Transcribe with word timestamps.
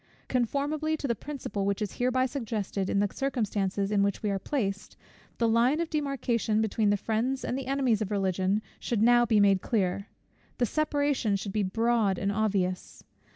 Conformably 0.27 0.97
to 0.97 1.07
the 1.07 1.13
principle 1.13 1.63
which 1.63 1.79
is 1.79 1.97
hereby 1.97 2.25
suggested, 2.25 2.89
in 2.89 2.97
the 2.97 3.09
circumstances 3.13 3.91
in 3.91 4.01
which 4.01 4.23
we 4.23 4.31
are 4.31 4.39
placed, 4.39 4.97
the 5.37 5.47
line 5.47 5.79
of 5.79 5.91
demarcation 5.91 6.59
between 6.59 6.89
the 6.89 6.97
friends 6.97 7.45
and 7.45 7.55
the 7.55 7.67
enemies 7.67 8.01
of 8.01 8.09
Religion 8.09 8.63
should 8.79 9.03
now 9.03 9.27
be 9.27 9.39
made 9.39 9.61
clear; 9.61 10.07
the 10.57 10.65
separation 10.65 11.35
should 11.35 11.53
be 11.53 11.61
broad 11.61 12.17
and 12.17 12.31
obvious. 12.31 13.03